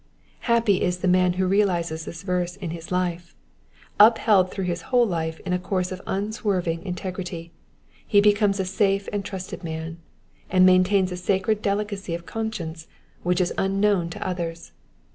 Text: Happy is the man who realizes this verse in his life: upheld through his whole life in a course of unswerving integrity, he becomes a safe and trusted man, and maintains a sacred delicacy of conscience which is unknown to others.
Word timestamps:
Happy 0.49 0.81
is 0.81 0.97
the 0.97 1.07
man 1.07 1.33
who 1.33 1.45
realizes 1.45 2.05
this 2.05 2.23
verse 2.23 2.55
in 2.55 2.71
his 2.71 2.91
life: 2.91 3.35
upheld 3.99 4.49
through 4.49 4.65
his 4.65 4.81
whole 4.89 5.05
life 5.05 5.39
in 5.41 5.53
a 5.53 5.59
course 5.59 5.91
of 5.91 6.01
unswerving 6.07 6.83
integrity, 6.83 7.51
he 8.07 8.19
becomes 8.19 8.59
a 8.59 8.65
safe 8.65 9.07
and 9.13 9.23
trusted 9.23 9.63
man, 9.63 9.99
and 10.49 10.65
maintains 10.65 11.11
a 11.11 11.15
sacred 11.17 11.61
delicacy 11.61 12.15
of 12.15 12.25
conscience 12.25 12.87
which 13.21 13.39
is 13.39 13.53
unknown 13.59 14.09
to 14.09 14.27
others. 14.27 14.71